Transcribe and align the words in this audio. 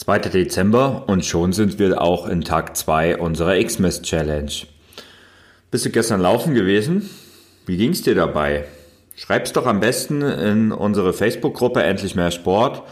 2. 0.00 0.18
Dezember 0.20 1.04
und 1.08 1.26
schon 1.26 1.52
sind 1.52 1.78
wir 1.78 2.00
auch 2.00 2.26
in 2.26 2.40
Tag 2.40 2.74
2 2.74 3.18
unserer 3.18 3.62
Xmas 3.62 4.00
Challenge. 4.00 4.50
Bist 5.70 5.84
du 5.84 5.90
gestern 5.90 6.22
laufen 6.22 6.54
gewesen? 6.54 7.10
Wie 7.66 7.76
ging's 7.76 8.00
dir 8.00 8.14
dabei? 8.14 8.64
Schreib's 9.14 9.52
doch 9.52 9.66
am 9.66 9.80
besten 9.80 10.22
in 10.22 10.72
unsere 10.72 11.12
Facebook-Gruppe 11.12 11.82
Endlich 11.82 12.14
mehr 12.14 12.30
Sport 12.30 12.82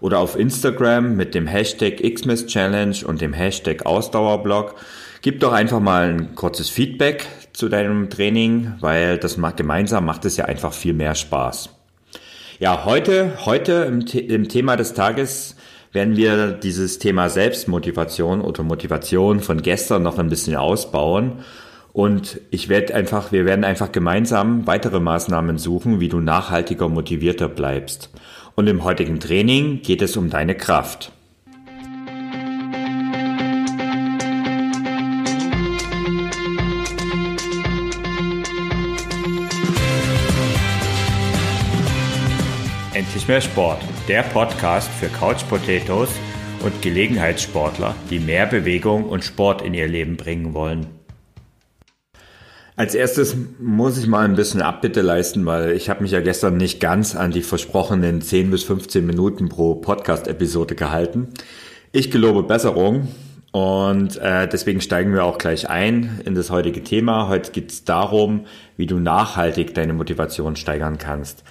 oder 0.00 0.20
auf 0.20 0.38
Instagram 0.38 1.16
mit 1.16 1.34
dem 1.34 1.46
Hashtag 1.46 1.98
Xmas 1.98 2.46
Challenge 2.46 2.96
und 3.06 3.20
dem 3.20 3.34
Hashtag 3.34 3.84
Ausdauerblog. 3.84 4.74
Gib 5.20 5.40
doch 5.40 5.52
einfach 5.52 5.80
mal 5.80 6.14
ein 6.14 6.34
kurzes 6.34 6.70
Feedback 6.70 7.26
zu 7.52 7.68
deinem 7.68 8.08
Training, 8.08 8.72
weil 8.80 9.18
das 9.18 9.36
macht, 9.36 9.58
gemeinsam 9.58 10.06
macht 10.06 10.24
es 10.24 10.38
ja 10.38 10.46
einfach 10.46 10.72
viel 10.72 10.94
mehr 10.94 11.14
Spaß. 11.14 11.68
Ja, 12.58 12.86
heute, 12.86 13.44
heute 13.44 13.84
im, 13.86 14.00
im 14.00 14.48
Thema 14.48 14.76
des 14.76 14.94
Tages 14.94 15.56
werden 15.94 16.16
wir 16.16 16.50
dieses 16.50 16.98
Thema 16.98 17.30
Selbstmotivation 17.30 18.40
oder 18.40 18.64
Motivation 18.64 19.40
von 19.40 19.62
gestern 19.62 20.02
noch 20.02 20.18
ein 20.18 20.28
bisschen 20.28 20.56
ausbauen. 20.56 21.44
Und 21.92 22.40
ich 22.50 22.68
werde 22.68 22.92
einfach, 22.94 23.30
wir 23.30 23.46
werden 23.46 23.64
einfach 23.64 23.92
gemeinsam 23.92 24.66
weitere 24.66 24.98
Maßnahmen 24.98 25.56
suchen, 25.56 26.00
wie 26.00 26.08
du 26.08 26.18
nachhaltiger 26.18 26.88
motivierter 26.88 27.48
bleibst. 27.48 28.10
Und 28.56 28.66
im 28.66 28.82
heutigen 28.82 29.20
Training 29.20 29.82
geht 29.82 30.02
es 30.02 30.16
um 30.16 30.30
deine 30.30 30.56
Kraft. 30.56 31.12
Endlich 43.24 43.42
mehr 43.42 43.52
Sport, 43.52 43.82
der 44.06 44.22
Podcast 44.22 44.90
für 45.00 45.08
Couch 45.08 45.48
Potatoes 45.48 46.10
und 46.62 46.82
Gelegenheitssportler, 46.82 47.94
die 48.10 48.18
mehr 48.18 48.44
Bewegung 48.44 49.04
und 49.06 49.24
Sport 49.24 49.62
in 49.62 49.72
ihr 49.72 49.88
Leben 49.88 50.18
bringen 50.18 50.52
wollen. 50.52 50.84
Als 52.76 52.94
erstes 52.94 53.34
muss 53.58 53.96
ich 53.96 54.06
mal 54.08 54.26
ein 54.26 54.34
bisschen 54.34 54.60
Abbitte 54.60 55.00
leisten, 55.00 55.46
weil 55.46 55.70
ich 55.70 55.88
habe 55.88 56.02
mich 56.02 56.10
ja 56.10 56.20
gestern 56.20 56.58
nicht 56.58 56.80
ganz 56.80 57.16
an 57.16 57.30
die 57.30 57.40
versprochenen 57.40 58.20
10 58.20 58.50
bis 58.50 58.62
15 58.64 59.06
Minuten 59.06 59.48
pro 59.48 59.76
Podcast-Episode 59.76 60.74
gehalten. 60.74 61.28
Ich 61.92 62.10
gelobe 62.10 62.42
Besserung 62.42 63.08
und 63.52 64.18
äh, 64.18 64.46
deswegen 64.48 64.82
steigen 64.82 65.14
wir 65.14 65.24
auch 65.24 65.38
gleich 65.38 65.70
ein 65.70 66.20
in 66.26 66.34
das 66.34 66.50
heutige 66.50 66.82
Thema. 66.82 67.28
Heute 67.28 67.52
geht 67.52 67.70
es 67.70 67.84
darum, 67.84 68.44
wie 68.76 68.86
du 68.86 68.98
nachhaltig 68.98 69.74
deine 69.74 69.94
Motivation 69.94 70.56
steigern 70.56 70.98
kannst. 70.98 71.42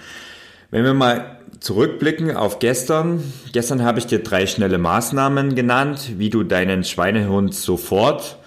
Wenn 0.69 0.83
wir 0.83 0.93
mal 0.93 1.39
zurückblicken 1.63 2.35
auf 2.35 2.59
gestern. 2.59 3.23
Gestern 3.53 3.83
habe 3.83 3.97
ich 3.97 4.05
dir 4.05 4.19
drei 4.19 4.47
schnelle 4.47 4.77
Maßnahmen 4.77 5.55
genannt, 5.55 6.11
wie 6.17 6.29
du 6.29 6.43
deinen 6.43 6.83
Schweinehund 6.83 7.55
sofort 7.55 8.37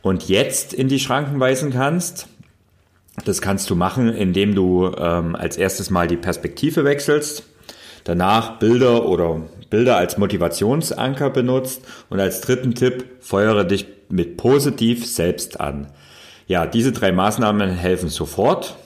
und 0.00 0.30
jetzt 0.30 0.72
in 0.72 0.88
die 0.88 0.98
Schranken 0.98 1.38
weisen 1.38 1.74
kannst. 1.74 2.26
Das 3.26 3.42
kannst 3.42 3.68
du 3.68 3.76
machen, 3.76 4.08
indem 4.08 4.54
du 4.54 4.90
ähm, 4.96 5.36
als 5.36 5.58
erstes 5.58 5.90
mal 5.90 6.08
die 6.08 6.16
Perspektive 6.16 6.84
wechselst, 6.84 7.42
danach 8.04 8.58
Bilder 8.58 9.06
oder 9.06 9.42
Bilder 9.68 9.98
als 9.98 10.16
Motivationsanker 10.16 11.28
benutzt 11.28 11.82
und 12.08 12.18
als 12.18 12.40
dritten 12.40 12.74
Tipp 12.74 13.04
feuere 13.20 13.64
dich 13.64 13.86
mit 14.08 14.38
positiv 14.38 15.06
selbst 15.06 15.60
an. 15.60 15.88
Ja, 16.46 16.64
diese 16.64 16.92
drei 16.92 17.12
Maßnahmen 17.12 17.68
helfen 17.68 18.08
sofort. 18.08 18.76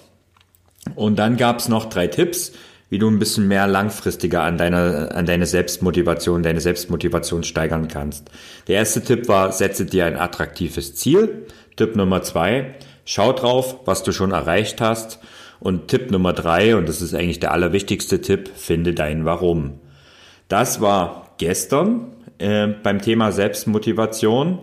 Und 0.97 1.19
dann 1.19 1.37
gab 1.37 1.59
es 1.59 1.69
noch 1.69 1.85
drei 1.85 2.07
Tipps, 2.07 2.53
wie 2.91 2.99
du 2.99 3.11
ein 3.11 3.19
bisschen 3.19 3.49
mehr 3.49 3.67
langfristiger 3.67 4.43
an 4.43 4.57
deiner, 4.57 5.15
an 5.15 5.27
deine 5.27 5.47
Selbstmotivation, 5.47 6.43
deine 6.43 6.61
Selbstmotivation 6.61 7.45
steigern 7.45 7.89
kannst. 7.89 8.31
Der 8.67 8.77
erste 8.77 9.03
Tipp 9.03 9.29
war, 9.29 9.53
setze 9.53 9.85
dir 9.85 10.07
ein 10.07 10.17
attraktives 10.17 10.95
Ziel. 10.95 11.47
Tipp 11.77 11.97
Nummer 11.97 12.23
zwei, 12.23 12.75
schau 13.05 13.33
drauf, 13.33 13.81
was 13.85 14.03
du 14.03 14.13
schon 14.13 14.33
erreicht 14.33 14.81
hast. 14.81 15.21
Und 15.61 15.89
Tipp 15.89 16.11
Nummer 16.11 16.33
drei, 16.33 16.77
und 16.77 16.89
das 16.89 17.03
ist 17.03 17.15
eigentlich 17.15 17.41
der 17.41 17.53
allerwichtigste 17.53 18.21
Tipp, 18.21 18.51
finde 18.55 18.95
dein 18.95 19.25
Warum. 19.25 19.81
Das 20.49 20.81
war 20.81 21.35
gestern 21.37 22.13
äh, 22.39 22.69
beim 22.69 23.03
Thema 23.03 23.33
Selbstmotivation 23.33 24.61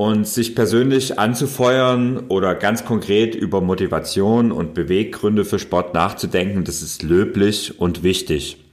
und 0.00 0.26
sich 0.26 0.54
persönlich 0.54 1.18
anzufeuern 1.18 2.20
oder 2.28 2.54
ganz 2.54 2.86
konkret 2.86 3.34
über 3.34 3.60
Motivation 3.60 4.50
und 4.50 4.72
Beweggründe 4.72 5.44
für 5.44 5.58
Sport 5.58 5.92
nachzudenken, 5.92 6.64
das 6.64 6.80
ist 6.80 7.02
löblich 7.02 7.78
und 7.78 8.02
wichtig. 8.02 8.64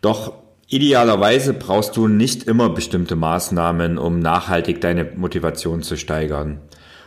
Doch 0.00 0.32
idealerweise 0.66 1.52
brauchst 1.52 1.94
du 1.98 2.08
nicht 2.08 2.44
immer 2.44 2.70
bestimmte 2.70 3.16
Maßnahmen, 3.16 3.98
um 3.98 4.18
nachhaltig 4.18 4.80
deine 4.80 5.04
Motivation 5.04 5.82
zu 5.82 5.98
steigern. 5.98 6.62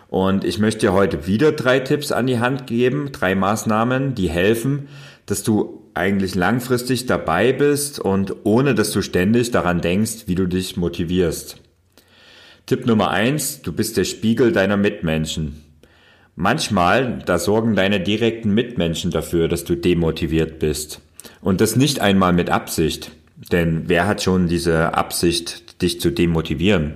Und 0.10 0.44
ich 0.44 0.60
möchte 0.60 0.82
dir 0.82 0.94
heute 0.94 1.26
wieder 1.26 1.52
drei 1.52 1.80
Tipps 1.80 2.12
an 2.12 2.28
die 2.28 2.38
Hand 2.38 2.68
geben, 2.68 3.12
drei 3.12 3.34
Maßnahmen, 3.34 4.14
die 4.14 4.30
helfen, 4.30 4.90
dass 5.26 5.42
du 5.42 5.90
eigentlich 5.96 6.36
langfristig 6.36 7.08
dabei 7.08 7.52
bist 7.52 8.00
und 8.00 8.36
ohne 8.44 8.76
dass 8.76 8.92
du 8.92 9.02
ständig 9.02 9.50
daran 9.50 9.82
denkst, 9.82 10.26
wie 10.28 10.36
du 10.36 10.46
dich 10.46 10.78
motivierst. 10.78 11.64
Tipp 12.70 12.86
Nummer 12.86 13.10
eins: 13.10 13.64
Du 13.64 13.74
bist 13.74 13.98
der 13.98 14.04
Spiegel 14.04 14.52
deiner 14.52 14.78
Mitmenschen. 14.78 15.64
Manchmal, 16.36 17.18
da 17.26 17.40
sorgen 17.40 17.76
deine 17.76 18.00
direkten 18.00 18.54
Mitmenschen 18.54 19.10
dafür, 19.10 19.48
dass 19.48 19.64
du 19.64 19.74
demotiviert 19.74 20.60
bist. 20.60 21.02
Und 21.42 21.62
das 21.62 21.76
nicht 21.76 22.00
einmal 22.00 22.32
mit 22.32 22.52
Absicht. 22.52 23.10
Denn 23.52 23.86
wer 23.88 24.06
hat 24.06 24.22
schon 24.22 24.48
diese 24.48 24.94
Absicht, 24.94 25.82
dich 25.82 26.00
zu 26.00 26.12
demotivieren? 26.12 26.94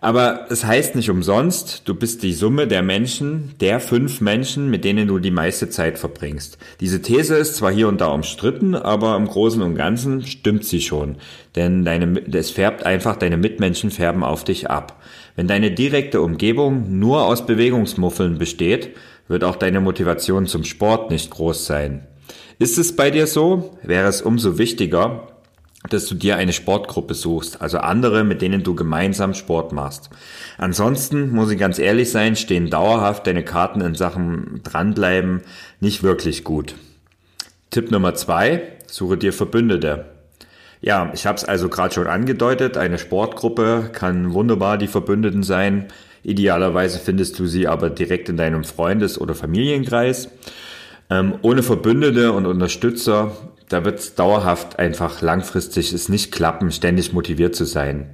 Aber 0.00 0.46
es 0.48 0.64
heißt 0.64 0.94
nicht 0.94 1.10
umsonst, 1.10 1.82
du 1.86 1.94
bist 1.94 2.22
die 2.22 2.32
Summe 2.32 2.68
der 2.68 2.82
Menschen, 2.82 3.54
der 3.60 3.80
fünf 3.80 4.20
Menschen, 4.20 4.70
mit 4.70 4.84
denen 4.84 5.08
du 5.08 5.18
die 5.18 5.32
meiste 5.32 5.70
Zeit 5.70 5.98
verbringst. 5.98 6.58
Diese 6.80 7.02
These 7.02 7.36
ist 7.36 7.56
zwar 7.56 7.72
hier 7.72 7.88
und 7.88 8.00
da 8.00 8.08
umstritten, 8.08 8.76
aber 8.76 9.16
im 9.16 9.26
Großen 9.26 9.60
und 9.60 9.74
Ganzen 9.74 10.24
stimmt 10.24 10.64
sie 10.64 10.80
schon. 10.80 11.16
Denn 11.56 11.84
es 12.32 12.50
färbt 12.50 12.86
einfach, 12.86 13.16
deine 13.16 13.36
Mitmenschen 13.36 13.90
färben 13.90 14.22
auf 14.22 14.44
dich 14.44 14.70
ab. 14.70 15.02
Wenn 15.34 15.48
deine 15.48 15.72
direkte 15.72 16.20
Umgebung 16.22 16.98
nur 16.98 17.26
aus 17.26 17.44
Bewegungsmuffeln 17.46 18.38
besteht, 18.38 18.90
wird 19.26 19.42
auch 19.42 19.56
deine 19.56 19.80
Motivation 19.80 20.46
zum 20.46 20.64
Sport 20.64 21.10
nicht 21.10 21.30
groß 21.30 21.66
sein. 21.66 22.06
Ist 22.60 22.78
es 22.78 22.94
bei 22.94 23.10
dir 23.10 23.26
so, 23.26 23.78
wäre 23.82 24.08
es 24.08 24.22
umso 24.22 24.58
wichtiger, 24.58 25.28
dass 25.92 26.06
du 26.06 26.14
dir 26.14 26.36
eine 26.36 26.52
Sportgruppe 26.52 27.14
suchst, 27.14 27.60
also 27.60 27.78
andere, 27.78 28.24
mit 28.24 28.42
denen 28.42 28.62
du 28.62 28.74
gemeinsam 28.74 29.34
Sport 29.34 29.72
machst. 29.72 30.10
Ansonsten, 30.56 31.30
muss 31.30 31.50
ich 31.50 31.58
ganz 31.58 31.78
ehrlich 31.78 32.10
sein, 32.10 32.36
stehen 32.36 32.70
dauerhaft 32.70 33.26
deine 33.26 33.44
Karten 33.44 33.80
in 33.80 33.94
Sachen 33.94 34.60
dranbleiben 34.64 35.42
nicht 35.80 36.02
wirklich 36.02 36.44
gut. 36.44 36.74
Tipp 37.70 37.90
Nummer 37.90 38.14
zwei, 38.14 38.62
suche 38.86 39.16
dir 39.16 39.32
Verbündete. 39.32 40.06
Ja, 40.80 41.10
ich 41.12 41.26
habe 41.26 41.36
es 41.36 41.44
also 41.44 41.68
gerade 41.68 41.94
schon 41.94 42.06
angedeutet, 42.06 42.76
eine 42.76 42.98
Sportgruppe 42.98 43.90
kann 43.92 44.32
wunderbar 44.32 44.78
die 44.78 44.86
Verbündeten 44.86 45.42
sein. 45.42 45.88
Idealerweise 46.22 46.98
findest 46.98 47.38
du 47.38 47.46
sie 47.46 47.66
aber 47.66 47.90
direkt 47.90 48.28
in 48.28 48.36
deinem 48.36 48.64
Freundes- 48.64 49.20
oder 49.20 49.34
Familienkreis. 49.34 50.30
Ähm, 51.10 51.34
ohne 51.42 51.62
Verbündete 51.62 52.32
und 52.32 52.46
Unterstützer 52.46 53.32
da 53.68 53.84
wird 53.84 53.98
es 53.98 54.14
dauerhaft 54.14 54.78
einfach 54.78 55.20
langfristig 55.20 55.92
es 55.92 56.08
nicht 56.08 56.32
klappen, 56.32 56.72
ständig 56.72 57.12
motiviert 57.12 57.54
zu 57.54 57.64
sein. 57.64 58.10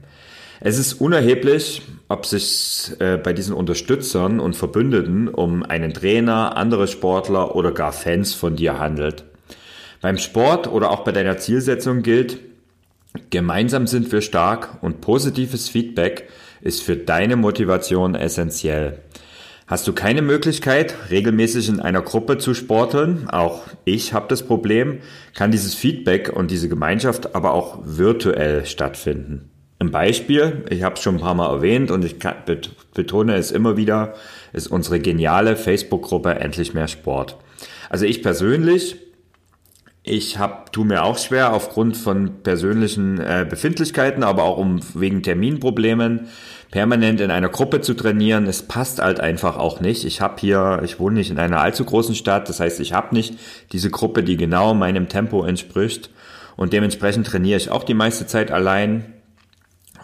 Es 0.61 0.79
ist 0.79 0.95
unerheblich, 0.95 1.83
ob 2.09 2.27
sich 2.27 2.93
äh, 2.99 3.17
bei 3.17 3.33
diesen 3.33 3.55
Unterstützern 3.55 4.41
und 4.41 4.57
Verbündeten 4.57 5.29
um 5.29 5.63
einen 5.63 5.93
Trainer, 5.93 6.57
andere 6.57 6.87
Sportler 6.89 7.55
oder 7.55 7.73
gar 7.73 7.93
Fans 7.93 8.35
von 8.35 8.57
dir 8.57 8.79
handelt. 8.79 9.25
Beim 10.01 10.19
Sport 10.19 10.67
oder 10.67 10.91
auch 10.91 11.05
bei 11.05 11.13
deiner 11.13 11.39
Zielsetzung 11.39 12.03
gilt, 12.03 12.39
gemeinsam 13.31 13.87
sind 13.87 14.11
wir 14.13 14.21
stark 14.21 14.83
und 14.83 15.01
positives 15.01 15.69
Feedback 15.69 16.29
ist 16.61 16.83
für 16.83 16.97
deine 16.97 17.37
Motivation 17.37 18.15
essentiell. 18.15 18.99
Hast 19.67 19.89
du 19.89 19.95
keine 19.95 20.21
Möglichkeit, 20.21 20.95
regelmäßig 21.11 21.71
in 21.71 21.81
einer 21.81 22.03
Gruppe 22.03 22.37
zu 22.37 22.53
sporteln, 22.53 23.31
auch 23.31 23.63
ich 23.87 24.13
habe 24.13 24.27
das 24.29 24.43
Problem, 24.43 24.99
kann 25.35 25.53
dieses 25.53 25.75
Feedback 25.75 26.31
und 26.31 26.51
diese 26.51 26.69
Gemeinschaft 26.69 27.35
aber 27.35 27.55
auch 27.55 27.79
virtuell 27.83 28.67
stattfinden. 28.67 29.49
Ein 29.79 29.91
Beispiel, 29.91 30.65
ich 30.69 30.83
habe 30.83 30.97
es 30.97 31.03
schon 31.03 31.17
ein 31.17 31.21
paar 31.23 31.35
Mal 31.35 31.51
erwähnt 31.51 31.91
und 31.91 32.05
ich 32.05 32.17
betone 32.93 33.37
es 33.37 33.53
immer 33.53 33.79
wieder, 33.79 34.15
ist 34.53 34.67
unsere 34.67 35.01
geniale 35.01 35.57
Facebook-Gruppe 35.57 36.35
Endlich 36.35 36.75
mehr 36.75 36.89
Sport. 36.89 37.39
Also 37.89 38.05
ich 38.05 38.23
persönlich, 38.23 38.97
ich 40.03 40.39
hab, 40.39 40.73
tu 40.73 40.85
mir 40.85 41.05
auch 41.05 41.17
schwer 41.17 41.55
aufgrund 41.55 41.97
von 41.97 42.43
persönlichen 42.43 43.19
äh, 43.19 43.47
Befindlichkeiten, 43.49 44.23
aber 44.23 44.43
auch 44.43 44.59
um 44.59 44.81
wegen 44.93 45.23
Terminproblemen 45.23 46.29
permanent 46.75 47.21
in 47.21 47.31
einer 47.31 47.51
Gruppe 47.51 47.83
zu 47.83 47.95
trainieren, 47.95 48.49
es 48.49 48.65
passt 48.65 49.01
halt 49.01 49.21
einfach 49.21 49.57
auch 49.57 49.79
nicht. 49.79 50.05
Ich 50.05 50.21
habe 50.21 50.35
hier, 50.41 50.81
ich 50.83 50.99
wohne 50.99 51.19
nicht 51.19 51.31
in 51.31 51.39
einer 51.39 51.61
allzu 51.61 51.85
großen 51.85 52.17
Stadt, 52.17 52.49
das 52.49 52.59
heißt, 52.59 52.81
ich 52.81 52.93
habe 52.93 53.15
nicht 53.15 53.39
diese 53.71 53.91
Gruppe, 53.91 54.25
die 54.25 54.37
genau 54.37 54.75
meinem 54.75 55.09
Tempo 55.09 55.45
entspricht 55.45 56.11
und 56.57 56.73
dementsprechend 56.73 57.29
trainiere 57.29 57.59
ich 57.59 57.71
auch 57.71 57.85
die 57.85 57.95
meiste 57.95 58.27
Zeit 58.27 58.51
allein. 58.51 59.05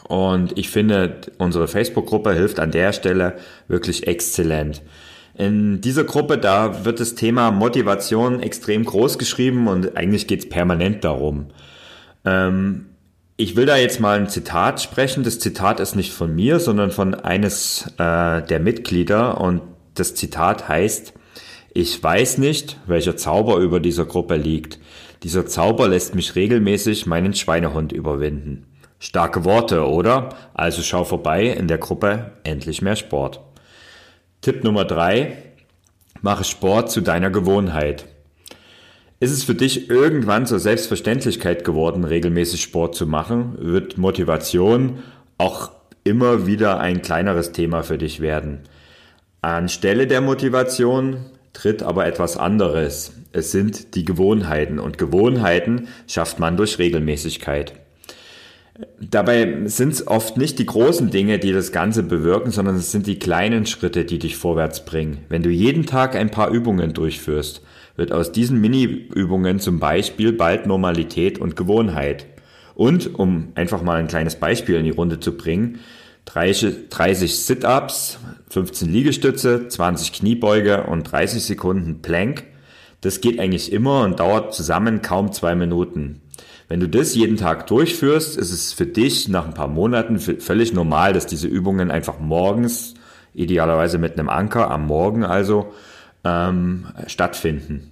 und 0.06 0.56
ich 0.56 0.70
finde, 0.70 1.16
unsere 1.38 1.66
Facebook-Gruppe 1.66 2.34
hilft 2.34 2.60
an 2.60 2.70
der 2.70 2.92
Stelle 2.92 3.34
wirklich 3.66 4.06
exzellent. 4.06 4.80
In 5.34 5.80
dieser 5.80 6.04
Gruppe, 6.04 6.38
da 6.38 6.84
wird 6.84 7.00
das 7.00 7.16
Thema 7.16 7.50
Motivation 7.50 8.40
extrem 8.40 8.84
groß 8.84 9.18
geschrieben 9.18 9.66
und 9.66 9.96
eigentlich 9.96 10.28
geht 10.28 10.38
es 10.38 10.48
permanent 10.48 11.02
darum. 11.02 11.46
Ähm, 12.24 12.89
ich 13.40 13.56
will 13.56 13.64
da 13.64 13.78
jetzt 13.78 14.00
mal 14.00 14.18
ein 14.18 14.28
Zitat 14.28 14.82
sprechen. 14.82 15.24
Das 15.24 15.38
Zitat 15.38 15.80
ist 15.80 15.96
nicht 15.96 16.12
von 16.12 16.34
mir, 16.34 16.60
sondern 16.60 16.90
von 16.90 17.14
eines 17.14 17.86
äh, 17.96 18.42
der 18.42 18.60
Mitglieder 18.60 19.40
und 19.40 19.62
das 19.94 20.14
Zitat 20.14 20.68
heißt, 20.68 21.14
ich 21.72 22.02
weiß 22.02 22.36
nicht, 22.36 22.78
welcher 22.86 23.16
Zauber 23.16 23.56
über 23.56 23.80
dieser 23.80 24.04
Gruppe 24.04 24.36
liegt. 24.36 24.78
Dieser 25.22 25.46
Zauber 25.46 25.88
lässt 25.88 26.14
mich 26.14 26.34
regelmäßig 26.36 27.06
meinen 27.06 27.32
Schweinehund 27.32 27.92
überwinden. 27.92 28.66
Starke 28.98 29.46
Worte, 29.46 29.88
oder? 29.88 30.28
Also 30.52 30.82
schau 30.82 31.04
vorbei 31.04 31.46
in 31.46 31.66
der 31.66 31.78
Gruppe 31.78 32.32
Endlich 32.44 32.82
mehr 32.82 32.96
Sport. 32.96 33.40
Tipp 34.42 34.64
Nummer 34.64 34.84
drei: 34.84 35.38
Mache 36.20 36.44
Sport 36.44 36.90
zu 36.90 37.00
deiner 37.00 37.30
Gewohnheit. 37.30 38.04
Ist 39.22 39.32
es 39.32 39.44
für 39.44 39.54
dich 39.54 39.90
irgendwann 39.90 40.46
zur 40.46 40.58
Selbstverständlichkeit 40.58 41.62
geworden, 41.62 42.04
regelmäßig 42.04 42.62
Sport 42.62 42.94
zu 42.94 43.06
machen, 43.06 43.54
wird 43.58 43.98
Motivation 43.98 45.00
auch 45.36 45.72
immer 46.04 46.46
wieder 46.46 46.80
ein 46.80 47.02
kleineres 47.02 47.52
Thema 47.52 47.82
für 47.82 47.98
dich 47.98 48.20
werden. 48.20 48.60
Anstelle 49.42 50.06
der 50.06 50.22
Motivation 50.22 51.26
tritt 51.52 51.82
aber 51.82 52.06
etwas 52.06 52.38
anderes. 52.38 53.12
Es 53.32 53.52
sind 53.52 53.94
die 53.94 54.06
Gewohnheiten 54.06 54.78
und 54.78 54.96
Gewohnheiten 54.96 55.88
schafft 56.06 56.38
man 56.38 56.56
durch 56.56 56.78
Regelmäßigkeit. 56.78 57.74
Dabei 59.00 59.62
sind 59.66 59.92
es 59.92 60.06
oft 60.06 60.36
nicht 60.36 60.58
die 60.58 60.66
großen 60.66 61.10
Dinge, 61.10 61.38
die 61.38 61.52
das 61.52 61.72
Ganze 61.72 62.02
bewirken, 62.02 62.50
sondern 62.50 62.76
es 62.76 62.92
sind 62.92 63.06
die 63.06 63.18
kleinen 63.18 63.66
Schritte, 63.66 64.04
die 64.04 64.18
dich 64.18 64.36
vorwärts 64.36 64.84
bringen. 64.84 65.18
Wenn 65.28 65.42
du 65.42 65.50
jeden 65.50 65.86
Tag 65.86 66.14
ein 66.14 66.30
paar 66.30 66.50
Übungen 66.50 66.92
durchführst, 66.92 67.62
wird 67.96 68.12
aus 68.12 68.32
diesen 68.32 68.60
Mini-Übungen 68.60 69.58
zum 69.58 69.78
Beispiel 69.80 70.32
bald 70.32 70.66
Normalität 70.66 71.38
und 71.38 71.56
Gewohnheit. 71.56 72.26
Und, 72.74 73.18
um 73.18 73.48
einfach 73.56 73.82
mal 73.82 73.98
ein 73.98 74.08
kleines 74.08 74.36
Beispiel 74.36 74.76
in 74.76 74.84
die 74.84 74.90
Runde 74.90 75.20
zu 75.20 75.36
bringen, 75.36 75.80
30 76.24 76.88
Sit-Ups, 77.44 78.18
15 78.50 78.92
Liegestütze, 78.92 79.68
20 79.68 80.12
Kniebeuge 80.12 80.84
und 80.84 81.04
30 81.04 81.42
Sekunden 81.42 82.02
Plank. 82.02 82.44
Das 83.00 83.20
geht 83.20 83.40
eigentlich 83.40 83.72
immer 83.72 84.04
und 84.04 84.20
dauert 84.20 84.54
zusammen 84.54 85.02
kaum 85.02 85.32
zwei 85.32 85.54
Minuten. 85.54 86.20
Wenn 86.70 86.78
du 86.78 86.88
das 86.88 87.16
jeden 87.16 87.36
Tag 87.36 87.66
durchführst, 87.66 88.36
ist 88.36 88.52
es 88.52 88.72
für 88.72 88.86
dich 88.86 89.28
nach 89.28 89.44
ein 89.44 89.54
paar 89.54 89.66
Monaten 89.66 90.20
völlig 90.20 90.72
normal, 90.72 91.12
dass 91.12 91.26
diese 91.26 91.48
Übungen 91.48 91.90
einfach 91.90 92.20
morgens, 92.20 92.94
idealerweise 93.34 93.98
mit 93.98 94.16
einem 94.16 94.28
Anker 94.28 94.70
am 94.70 94.86
Morgen 94.86 95.24
also, 95.24 95.72
ähm, 96.22 96.86
stattfinden. 97.08 97.90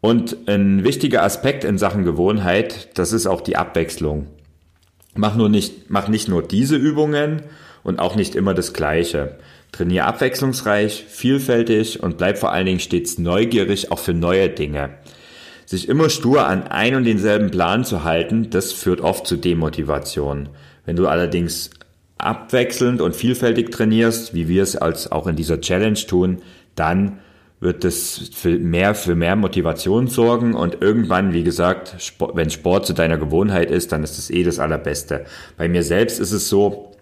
Und 0.00 0.48
ein 0.48 0.82
wichtiger 0.82 1.22
Aspekt 1.22 1.62
in 1.62 1.78
Sachen 1.78 2.02
Gewohnheit, 2.02 2.98
das 2.98 3.12
ist 3.12 3.28
auch 3.28 3.40
die 3.40 3.56
Abwechslung. 3.56 4.26
Mach 5.14 5.36
nur 5.36 5.48
nicht, 5.48 5.88
mach 5.88 6.08
nicht 6.08 6.28
nur 6.28 6.42
diese 6.42 6.74
Übungen 6.74 7.42
und 7.84 8.00
auch 8.00 8.16
nicht 8.16 8.34
immer 8.34 8.52
das 8.52 8.72
Gleiche. 8.72 9.36
Trainier 9.70 10.08
abwechslungsreich, 10.08 11.04
vielfältig 11.08 12.02
und 12.02 12.18
bleib 12.18 12.36
vor 12.36 12.50
allen 12.50 12.66
Dingen 12.66 12.80
stets 12.80 13.18
neugierig 13.18 13.92
auch 13.92 14.00
für 14.00 14.12
neue 14.12 14.48
Dinge. 14.48 14.90
Sich 15.66 15.88
immer 15.88 16.10
stur 16.10 16.46
an 16.46 16.64
ein 16.64 16.94
und 16.94 17.04
denselben 17.04 17.50
Plan 17.50 17.84
zu 17.84 18.04
halten, 18.04 18.50
das 18.50 18.72
führt 18.72 19.00
oft 19.00 19.26
zu 19.26 19.36
Demotivation. 19.36 20.48
Wenn 20.84 20.96
du 20.96 21.06
allerdings 21.06 21.70
abwechselnd 22.18 23.00
und 23.00 23.16
vielfältig 23.16 23.70
trainierst, 23.70 24.34
wie 24.34 24.48
wir 24.48 24.62
es 24.62 24.76
als 24.76 25.10
auch 25.10 25.26
in 25.26 25.36
dieser 25.36 25.60
Challenge 25.60 25.98
tun, 26.06 26.38
dann 26.74 27.18
wird 27.62 27.84
das 27.84 28.30
für 28.34 28.58
mehr, 28.58 28.94
für 28.94 29.14
mehr 29.14 29.36
Motivation 29.36 30.08
sorgen 30.08 30.54
und 30.54 30.82
irgendwann, 30.82 31.32
wie 31.32 31.44
gesagt, 31.44 31.94
Sport, 32.02 32.34
wenn 32.34 32.50
Sport 32.50 32.86
zu 32.86 32.92
deiner 32.92 33.18
Gewohnheit 33.18 33.70
ist, 33.70 33.92
dann 33.92 34.02
ist 34.02 34.18
das 34.18 34.30
eh 34.30 34.42
das 34.42 34.58
Allerbeste. 34.58 35.26
Bei 35.56 35.68
mir 35.68 35.84
selbst 35.84 36.18
ist 36.18 36.32
es 36.32 36.48
so, 36.48 36.92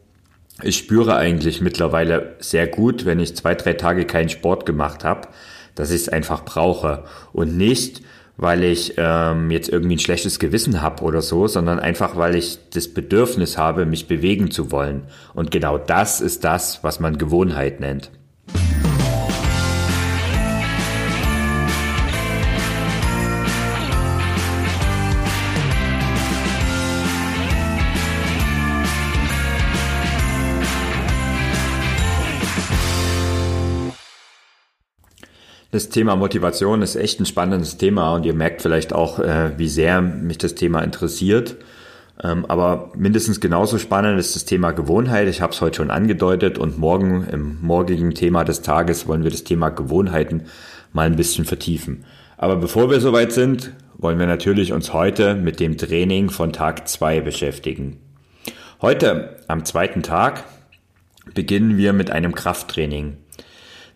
ich 0.62 0.76
spüre 0.76 1.16
eigentlich 1.16 1.62
mittlerweile 1.62 2.36
sehr 2.40 2.66
gut, 2.66 3.06
wenn 3.06 3.20
ich 3.20 3.36
zwei, 3.36 3.54
drei 3.54 3.72
Tage 3.72 4.04
keinen 4.04 4.28
Sport 4.28 4.66
gemacht 4.66 5.02
habe, 5.02 5.28
dass 5.74 5.90
ich 5.90 6.02
es 6.02 6.08
einfach 6.10 6.44
brauche 6.44 7.04
und 7.32 7.56
nicht, 7.56 8.02
weil 8.40 8.64
ich 8.64 8.94
ähm, 8.96 9.50
jetzt 9.50 9.68
irgendwie 9.68 9.96
ein 9.96 10.00
schlechtes 10.00 10.38
Gewissen 10.38 10.80
habe 10.80 11.04
oder 11.04 11.20
so, 11.20 11.46
sondern 11.46 11.78
einfach, 11.78 12.16
weil 12.16 12.34
ich 12.34 12.58
das 12.70 12.88
Bedürfnis 12.88 13.58
habe, 13.58 13.84
mich 13.84 14.08
bewegen 14.08 14.50
zu 14.50 14.72
wollen. 14.72 15.02
Und 15.34 15.50
genau 15.50 15.76
das 15.76 16.22
ist 16.22 16.42
das, 16.42 16.82
was 16.82 17.00
man 17.00 17.18
Gewohnheit 17.18 17.80
nennt. 17.80 18.10
Das 35.80 35.88
Thema 35.88 36.14
Motivation 36.14 36.82
ist 36.82 36.94
echt 36.94 37.20
ein 37.20 37.24
spannendes 37.24 37.78
Thema 37.78 38.14
und 38.14 38.26
ihr 38.26 38.34
merkt 38.34 38.60
vielleicht 38.60 38.92
auch, 38.92 39.18
äh, 39.18 39.52
wie 39.56 39.66
sehr 39.66 40.02
mich 40.02 40.36
das 40.36 40.54
Thema 40.54 40.82
interessiert. 40.82 41.56
Ähm, 42.22 42.44
aber 42.44 42.92
mindestens 42.94 43.40
genauso 43.40 43.78
spannend 43.78 44.20
ist 44.20 44.36
das 44.36 44.44
Thema 44.44 44.72
Gewohnheit. 44.72 45.26
Ich 45.26 45.40
habe 45.40 45.54
es 45.54 45.60
heute 45.62 45.78
schon 45.78 45.90
angedeutet 45.90 46.58
und 46.58 46.78
morgen 46.78 47.26
im 47.32 47.62
morgigen 47.62 48.12
Thema 48.14 48.44
des 48.44 48.60
Tages 48.60 49.08
wollen 49.08 49.24
wir 49.24 49.30
das 49.30 49.44
Thema 49.44 49.70
Gewohnheiten 49.70 50.42
mal 50.92 51.06
ein 51.06 51.16
bisschen 51.16 51.46
vertiefen. 51.46 52.04
Aber 52.36 52.56
bevor 52.56 52.90
wir 52.90 53.00
soweit 53.00 53.32
sind, 53.32 53.72
wollen 53.96 54.18
wir 54.18 54.26
natürlich 54.26 54.74
uns 54.74 54.92
heute 54.92 55.34
mit 55.34 55.60
dem 55.60 55.78
Training 55.78 56.28
von 56.28 56.52
Tag 56.52 56.88
zwei 56.88 57.22
beschäftigen. 57.22 57.96
Heute, 58.82 59.38
am 59.48 59.64
zweiten 59.64 60.02
Tag, 60.02 60.44
beginnen 61.32 61.78
wir 61.78 61.94
mit 61.94 62.10
einem 62.10 62.34
Krafttraining. 62.34 63.16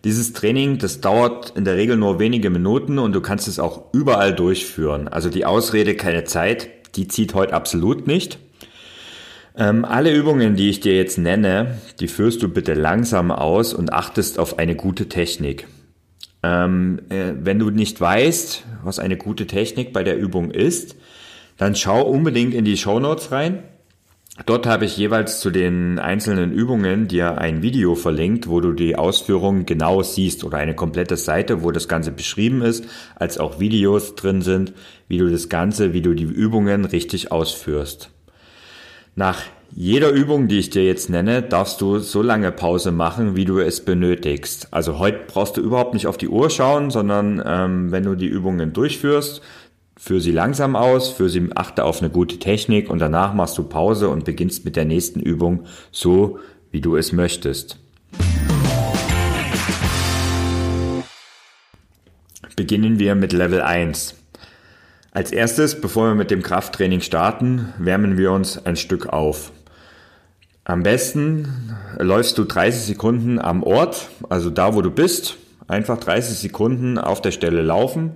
Dieses 0.05 0.33
Training, 0.33 0.77
das 0.77 1.01
dauert 1.01 1.53
in 1.57 1.65
der 1.65 1.77
Regel 1.77 1.97
nur 1.97 2.19
wenige 2.19 2.51
Minuten 2.51 2.99
und 2.99 3.13
du 3.13 3.21
kannst 3.21 3.47
es 3.47 3.57
auch 3.57 3.91
überall 3.91 4.35
durchführen. 4.35 5.07
Also 5.07 5.31
die 5.31 5.45
Ausrede 5.45 5.95
keine 5.95 6.25
Zeit, 6.25 6.69
die 6.95 7.07
zieht 7.07 7.33
heute 7.33 7.53
absolut 7.53 8.05
nicht. 8.05 8.37
Ähm, 9.57 9.83
alle 9.83 10.13
Übungen, 10.13 10.55
die 10.55 10.69
ich 10.69 10.79
dir 10.79 10.95
jetzt 10.95 11.17
nenne, 11.17 11.79
die 11.99 12.07
führst 12.07 12.43
du 12.43 12.49
bitte 12.49 12.75
langsam 12.75 13.31
aus 13.31 13.73
und 13.73 13.93
achtest 13.93 14.37
auf 14.37 14.59
eine 14.59 14.75
gute 14.75 15.09
Technik. 15.09 15.65
Ähm, 16.43 16.99
äh, 17.09 17.33
wenn 17.41 17.57
du 17.57 17.71
nicht 17.71 17.99
weißt, 17.99 18.63
was 18.83 18.99
eine 18.99 19.17
gute 19.17 19.47
Technik 19.47 19.91
bei 19.91 20.03
der 20.03 20.19
Übung 20.19 20.51
ist, 20.51 20.95
dann 21.57 21.75
schau 21.75 22.03
unbedingt 22.03 22.53
in 22.53 22.63
die 22.63 22.77
Show 22.77 22.99
Notes 22.99 23.31
rein. 23.31 23.63
Dort 24.43 24.67
habe 24.67 24.83
ich 24.83 24.97
jeweils 24.97 25.39
zu 25.39 25.49
den 25.49 25.97
einzelnen 25.97 26.51
Übungen 26.51 27.07
dir 27.07 27.37
ein 27.37 27.61
Video 27.61 27.95
verlinkt, 27.95 28.49
wo 28.49 28.59
du 28.59 28.73
die 28.73 28.97
Ausführungen 28.97 29.65
genau 29.65 30.03
siehst 30.03 30.43
oder 30.43 30.57
eine 30.57 30.75
komplette 30.75 31.15
Seite, 31.15 31.63
wo 31.63 31.71
das 31.71 31.87
Ganze 31.87 32.11
beschrieben 32.11 32.61
ist, 32.61 32.85
als 33.15 33.37
auch 33.37 33.61
Videos 33.61 34.15
drin 34.15 34.41
sind, 34.41 34.73
wie 35.07 35.19
du 35.19 35.29
das 35.29 35.47
Ganze, 35.47 35.93
wie 35.93 36.01
du 36.01 36.13
die 36.13 36.25
Übungen 36.25 36.83
richtig 36.83 37.31
ausführst. 37.31 38.09
Nach 39.15 39.41
jeder 39.71 40.11
Übung, 40.11 40.49
die 40.49 40.59
ich 40.59 40.69
dir 40.69 40.85
jetzt 40.85 41.09
nenne, 41.09 41.41
darfst 41.41 41.79
du 41.79 41.99
so 41.99 42.21
lange 42.21 42.51
Pause 42.51 42.91
machen, 42.91 43.37
wie 43.37 43.45
du 43.45 43.59
es 43.59 43.83
benötigst. 43.83 44.67
Also 44.71 44.99
heute 44.99 45.19
brauchst 45.27 45.55
du 45.57 45.61
überhaupt 45.61 45.93
nicht 45.93 46.07
auf 46.07 46.17
die 46.17 46.29
Uhr 46.29 46.49
schauen, 46.49 46.91
sondern 46.91 47.41
ähm, 47.45 47.91
wenn 47.91 48.03
du 48.03 48.15
die 48.15 48.27
Übungen 48.27 48.73
durchführst, 48.73 49.41
Führ 49.97 50.19
sie 50.19 50.31
langsam 50.31 50.75
aus, 50.75 51.09
führ 51.09 51.29
sie, 51.29 51.49
achte 51.55 51.85
auf 51.85 52.01
eine 52.01 52.09
gute 52.09 52.37
Technik 52.37 52.89
und 52.89 52.99
danach 52.99 53.33
machst 53.33 53.57
du 53.57 53.63
Pause 53.63 54.09
und 54.09 54.25
beginnst 54.25 54.65
mit 54.65 54.75
der 54.75 54.83
nächsten 54.83 55.21
Übung 55.21 55.65
so, 55.91 56.39
wie 56.71 56.81
du 56.81 56.97
es 56.97 57.13
möchtest. 57.13 57.79
Beginnen 62.57 62.99
wir 62.99 63.15
mit 63.15 63.31
Level 63.31 63.61
1. 63.61 64.15
Als 65.11 65.31
erstes, 65.31 65.79
bevor 65.79 66.09
wir 66.09 66.15
mit 66.15 66.29
dem 66.29 66.41
Krafttraining 66.41 66.99
starten, 66.99 67.73
wärmen 67.77 68.17
wir 68.17 68.33
uns 68.33 68.65
ein 68.65 68.75
Stück 68.75 69.07
auf. 69.07 69.53
Am 70.65 70.83
besten 70.83 71.73
läufst 71.99 72.37
du 72.37 72.43
30 72.43 72.81
Sekunden 72.81 73.39
am 73.39 73.63
Ort, 73.63 74.09
also 74.29 74.49
da, 74.49 74.75
wo 74.75 74.81
du 74.81 74.91
bist. 74.91 75.37
Einfach 75.67 75.97
30 75.97 76.37
Sekunden 76.37 76.97
auf 76.97 77.21
der 77.21 77.31
Stelle 77.31 77.61
laufen. 77.61 78.11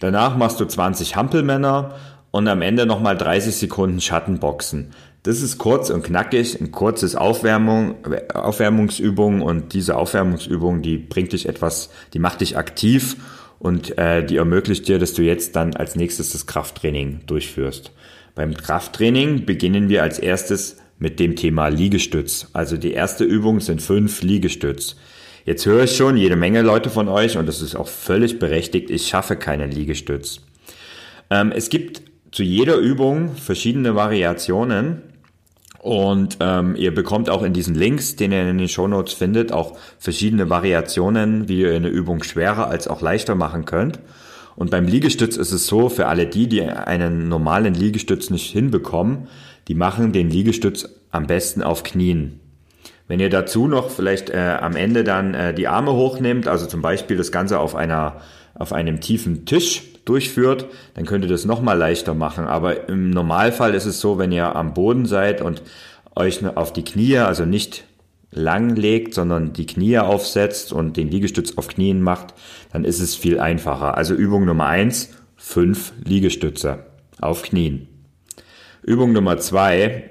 Danach 0.00 0.36
machst 0.36 0.60
du 0.60 0.64
20 0.64 1.16
Hampelmänner 1.16 1.94
und 2.30 2.48
am 2.48 2.62
Ende 2.62 2.86
nochmal 2.86 3.16
30 3.16 3.56
Sekunden 3.56 4.00
Schattenboxen. 4.00 4.92
Das 5.24 5.42
ist 5.42 5.58
kurz 5.58 5.90
und 5.90 6.04
knackig, 6.04 6.60
ein 6.60 6.70
kurzes 6.70 7.16
Aufwärmung, 7.16 7.96
Aufwärmungsübung 8.32 9.42
und 9.42 9.74
diese 9.74 9.96
Aufwärmungsübung, 9.96 10.80
die 10.82 10.96
bringt 10.96 11.32
dich 11.32 11.48
etwas, 11.48 11.90
die 12.14 12.18
macht 12.18 12.40
dich 12.40 12.56
aktiv 12.56 13.16
und 13.58 13.98
äh, 13.98 14.24
die 14.24 14.36
ermöglicht 14.36 14.86
dir, 14.86 14.98
dass 14.98 15.14
du 15.14 15.22
jetzt 15.22 15.56
dann 15.56 15.74
als 15.74 15.96
nächstes 15.96 16.32
das 16.32 16.46
Krafttraining 16.46 17.20
durchführst. 17.26 17.92
Beim 18.34 18.54
Krafttraining 18.54 19.44
beginnen 19.44 19.88
wir 19.88 20.02
als 20.02 20.18
erstes 20.18 20.76
mit 20.98 21.18
dem 21.18 21.36
Thema 21.36 21.68
Liegestütz. 21.68 22.48
Also 22.52 22.76
die 22.76 22.92
erste 22.92 23.24
Übung 23.24 23.60
sind 23.60 23.82
fünf 23.82 24.22
Liegestütz. 24.22 24.96
Jetzt 25.48 25.64
höre 25.64 25.84
ich 25.84 25.96
schon 25.96 26.18
jede 26.18 26.36
Menge 26.36 26.60
Leute 26.60 26.90
von 26.90 27.08
euch 27.08 27.38
und 27.38 27.46
das 27.46 27.62
ist 27.62 27.74
auch 27.74 27.88
völlig 27.88 28.38
berechtigt, 28.38 28.90
ich 28.90 29.08
schaffe 29.08 29.34
keinen 29.34 29.70
Liegestütz. 29.70 30.42
Ähm, 31.30 31.52
es 31.56 31.70
gibt 31.70 32.02
zu 32.32 32.42
jeder 32.42 32.76
Übung 32.76 33.34
verschiedene 33.34 33.94
Variationen 33.94 35.00
und 35.78 36.36
ähm, 36.40 36.76
ihr 36.76 36.94
bekommt 36.94 37.30
auch 37.30 37.42
in 37.42 37.54
diesen 37.54 37.74
Links, 37.74 38.14
den 38.14 38.30
ihr 38.30 38.46
in 38.46 38.58
den 38.58 38.68
Shownotes 38.68 39.14
findet, 39.14 39.50
auch 39.50 39.78
verschiedene 39.98 40.50
Variationen, 40.50 41.48
wie 41.48 41.62
ihr 41.62 41.74
eine 41.74 41.88
Übung 41.88 42.22
schwerer 42.24 42.68
als 42.68 42.86
auch 42.86 43.00
leichter 43.00 43.34
machen 43.34 43.64
könnt. 43.64 44.00
Und 44.54 44.70
beim 44.70 44.84
Liegestütz 44.84 45.38
ist 45.38 45.52
es 45.52 45.66
so, 45.66 45.88
für 45.88 46.08
alle 46.08 46.26
die, 46.26 46.46
die 46.46 46.60
einen 46.60 47.30
normalen 47.30 47.72
Liegestütz 47.72 48.28
nicht 48.28 48.52
hinbekommen, 48.52 49.28
die 49.66 49.74
machen 49.74 50.12
den 50.12 50.28
Liegestütz 50.28 50.86
am 51.10 51.26
besten 51.26 51.62
auf 51.62 51.84
Knien. 51.84 52.40
Wenn 53.08 53.20
ihr 53.20 53.30
dazu 53.30 53.66
noch 53.66 53.90
vielleicht 53.90 54.30
äh, 54.30 54.58
am 54.60 54.76
Ende 54.76 55.02
dann 55.02 55.34
äh, 55.34 55.54
die 55.54 55.66
Arme 55.66 55.92
hochnehmt, 55.92 56.46
also 56.46 56.66
zum 56.66 56.82
Beispiel 56.82 57.16
das 57.16 57.32
Ganze 57.32 57.58
auf 57.58 57.74
einer 57.74 58.20
auf 58.54 58.72
einem 58.72 59.00
tiefen 59.00 59.46
Tisch 59.46 59.84
durchführt, 60.04 60.66
dann 60.94 61.06
könnt 61.06 61.24
ihr 61.24 61.30
das 61.30 61.44
nochmal 61.44 61.78
leichter 61.78 62.14
machen. 62.14 62.46
Aber 62.46 62.88
im 62.88 63.10
Normalfall 63.10 63.74
ist 63.74 63.84
es 63.84 64.00
so, 64.00 64.18
wenn 64.18 64.32
ihr 64.32 64.56
am 64.56 64.74
Boden 64.74 65.06
seid 65.06 65.42
und 65.42 65.62
euch 66.16 66.44
auf 66.56 66.72
die 66.72 66.84
Knie, 66.84 67.18
also 67.18 67.44
nicht 67.44 67.84
lang 68.30 68.74
legt, 68.74 69.14
sondern 69.14 69.52
die 69.52 69.66
Knie 69.66 69.98
aufsetzt 69.98 70.72
und 70.72 70.96
den 70.96 71.08
Liegestütz 71.08 71.56
auf 71.56 71.68
Knien 71.68 72.02
macht, 72.02 72.34
dann 72.72 72.84
ist 72.84 73.00
es 73.00 73.14
viel 73.14 73.38
einfacher. 73.38 73.96
Also 73.96 74.14
Übung 74.14 74.44
Nummer 74.44 74.66
eins: 74.66 75.10
fünf 75.36 75.92
Liegestütze 76.04 76.86
auf 77.20 77.42
Knien. 77.42 77.88
Übung 78.82 79.12
Nummer 79.12 79.38
zwei 79.38 80.10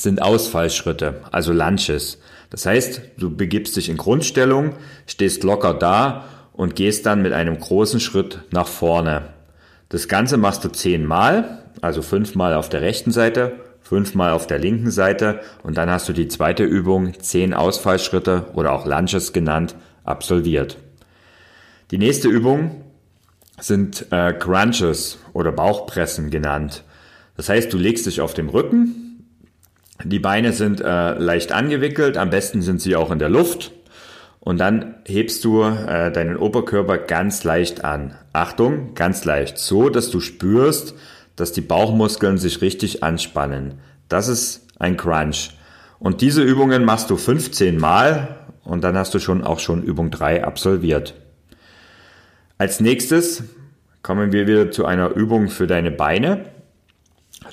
sind 0.00 0.22
Ausfallschritte, 0.22 1.22
also 1.30 1.52
Lunches. 1.52 2.18
Das 2.50 2.64
heißt, 2.64 3.02
du 3.18 3.34
begibst 3.34 3.76
dich 3.76 3.88
in 3.88 3.96
Grundstellung, 3.96 4.74
stehst 5.06 5.42
locker 5.44 5.74
da 5.74 6.24
und 6.52 6.76
gehst 6.76 7.06
dann 7.06 7.22
mit 7.22 7.32
einem 7.32 7.58
großen 7.58 8.00
Schritt 8.00 8.40
nach 8.50 8.66
vorne. 8.66 9.34
Das 9.88 10.08
Ganze 10.08 10.36
machst 10.36 10.64
du 10.64 10.68
zehnmal, 10.68 11.62
also 11.80 12.02
fünfmal 12.02 12.54
auf 12.54 12.68
der 12.68 12.82
rechten 12.82 13.10
Seite, 13.10 13.60
fünfmal 13.82 14.32
auf 14.32 14.46
der 14.46 14.58
linken 14.58 14.90
Seite 14.90 15.40
und 15.62 15.78
dann 15.78 15.90
hast 15.90 16.08
du 16.08 16.12
die 16.12 16.28
zweite 16.28 16.64
Übung, 16.64 17.18
zehn 17.20 17.54
Ausfallschritte 17.54 18.46
oder 18.54 18.72
auch 18.72 18.86
Lunges 18.86 19.32
genannt, 19.32 19.74
absolviert. 20.04 20.78
Die 21.90 21.98
nächste 21.98 22.28
Übung 22.28 22.82
sind 23.60 24.06
äh, 24.10 24.32
Crunches 24.34 25.18
oder 25.32 25.52
Bauchpressen 25.52 26.30
genannt. 26.30 26.84
Das 27.36 27.48
heißt, 27.48 27.72
du 27.72 27.78
legst 27.78 28.06
dich 28.06 28.20
auf 28.20 28.34
dem 28.34 28.48
Rücken, 28.48 29.07
die 30.04 30.18
Beine 30.18 30.52
sind 30.52 30.80
äh, 30.80 31.14
leicht 31.14 31.52
angewickelt, 31.52 32.16
am 32.16 32.30
besten 32.30 32.62
sind 32.62 32.80
sie 32.80 32.96
auch 32.96 33.10
in 33.10 33.18
der 33.18 33.28
Luft 33.28 33.72
und 34.40 34.58
dann 34.58 34.94
hebst 35.04 35.44
du 35.44 35.62
äh, 35.62 36.12
deinen 36.12 36.36
Oberkörper 36.36 36.98
ganz 36.98 37.44
leicht 37.44 37.84
an. 37.84 38.14
Achtung, 38.32 38.94
ganz 38.94 39.24
leicht. 39.24 39.58
So, 39.58 39.88
dass 39.88 40.10
du 40.10 40.20
spürst, 40.20 40.94
dass 41.36 41.52
die 41.52 41.60
Bauchmuskeln 41.60 42.38
sich 42.38 42.60
richtig 42.60 43.02
anspannen. 43.02 43.74
Das 44.08 44.28
ist 44.28 44.66
ein 44.78 44.96
Crunch. 44.96 45.50
Und 45.98 46.20
diese 46.20 46.42
Übungen 46.42 46.84
machst 46.84 47.10
du 47.10 47.16
15 47.16 47.78
Mal 47.78 48.36
und 48.64 48.84
dann 48.84 48.96
hast 48.96 49.14
du 49.14 49.18
schon 49.18 49.42
auch 49.42 49.58
schon 49.58 49.82
Übung 49.82 50.10
3 50.10 50.44
absolviert. 50.44 51.14
Als 52.56 52.80
nächstes 52.80 53.42
kommen 54.02 54.32
wir 54.32 54.46
wieder 54.46 54.70
zu 54.70 54.86
einer 54.86 55.10
Übung 55.10 55.48
für 55.48 55.66
deine 55.66 55.90
Beine. 55.90 56.46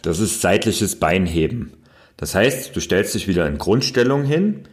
Das 0.03 0.19
ist 0.19 0.41
seitliches 0.41 0.99
Beinheben. 0.99 1.73
Das 2.17 2.35
heißt, 2.35 2.75
du 2.75 2.79
stellst 2.79 3.13
dich 3.13 3.27
wieder 3.27 3.47
in 3.47 3.57
Grundstellung 3.57 4.23
hin, 4.23 4.67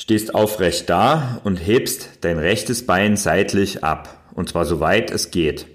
Stehst 0.00 0.34
aufrecht 0.34 0.88
da 0.88 1.42
und 1.44 1.56
hebst 1.56 2.08
dein 2.22 2.38
rechtes 2.38 2.86
Bein 2.86 3.18
seitlich 3.18 3.84
ab, 3.84 4.16
und 4.32 4.48
zwar 4.48 4.64
so 4.64 4.80
weit 4.80 5.10
es 5.10 5.30
geht. 5.30 5.66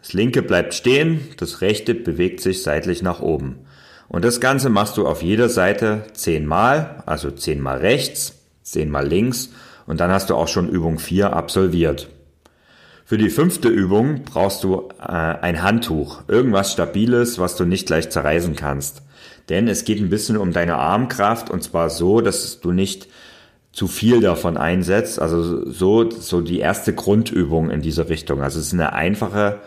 Das 0.00 0.14
linke 0.14 0.40
bleibt 0.40 0.72
stehen, 0.72 1.28
das 1.36 1.60
rechte 1.60 1.94
bewegt 1.94 2.40
sich 2.40 2.62
seitlich 2.62 3.02
nach 3.02 3.20
oben. 3.20 3.66
Und 4.08 4.24
das 4.24 4.40
Ganze 4.40 4.70
machst 4.70 4.96
du 4.96 5.06
auf 5.06 5.22
jeder 5.22 5.50
Seite 5.50 6.04
zehnmal, 6.14 7.02
also 7.04 7.30
zehnmal 7.30 7.76
rechts, 7.76 8.38
zehnmal 8.62 9.06
links 9.06 9.50
und 9.86 10.00
dann 10.00 10.10
hast 10.10 10.30
du 10.30 10.36
auch 10.36 10.48
schon 10.48 10.70
Übung 10.70 10.98
4 10.98 11.34
absolviert. 11.34 12.08
Für 13.04 13.18
die 13.18 13.28
fünfte 13.28 13.68
Übung 13.68 14.22
brauchst 14.24 14.64
du 14.64 14.88
äh, 15.00 15.02
ein 15.04 15.62
Handtuch, 15.62 16.22
irgendwas 16.28 16.72
Stabiles, 16.72 17.38
was 17.38 17.56
du 17.56 17.66
nicht 17.66 17.90
leicht 17.90 18.10
zerreißen 18.10 18.56
kannst. 18.56 19.02
Denn 19.48 19.68
es 19.68 19.84
geht 19.84 20.00
ein 20.00 20.10
bisschen 20.10 20.36
um 20.36 20.52
deine 20.52 20.76
Armkraft 20.76 21.50
und 21.50 21.62
zwar 21.62 21.90
so, 21.90 22.20
dass 22.20 22.60
du 22.60 22.72
nicht 22.72 23.08
zu 23.72 23.86
viel 23.86 24.20
davon 24.20 24.56
einsetzt. 24.56 25.20
Also 25.20 25.70
so, 25.70 26.10
so 26.10 26.40
die 26.40 26.58
erste 26.58 26.94
Grundübung 26.94 27.70
in 27.70 27.82
diese 27.82 28.08
Richtung. 28.08 28.42
Also 28.42 28.58
es 28.58 28.68
ist 28.68 28.72
eine 28.72 28.92
einfache 28.94 29.60